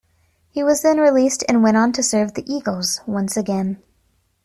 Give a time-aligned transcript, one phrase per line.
[0.49, 3.83] He was then released and went on to serve the 'Eagles' once again.